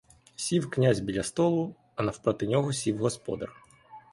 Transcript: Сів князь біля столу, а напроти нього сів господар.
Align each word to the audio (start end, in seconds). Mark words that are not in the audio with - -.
Сів 0.35 0.69
князь 0.69 0.99
біля 0.99 1.23
столу, 1.23 1.75
а 1.95 2.03
напроти 2.03 2.47
нього 2.47 2.73
сів 2.73 2.97
господар. 2.97 3.51